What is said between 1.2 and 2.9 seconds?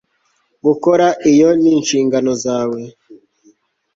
iyo ni inshingano zawe